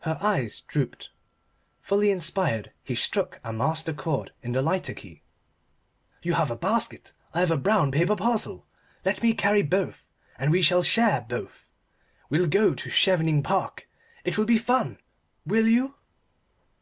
[0.00, 1.08] Her eyes drooped.
[1.80, 5.22] Fully inspired, he struck a master chord in the lighter key.
[6.22, 7.14] "You have a basket.
[7.32, 8.66] I have a brown paper parcel.
[9.02, 10.04] Let me carry both,
[10.38, 11.70] and we will share both.
[12.28, 13.88] We'll go to Chevening Park.
[14.24, 14.98] It will be fun.
[15.46, 15.94] Will you?"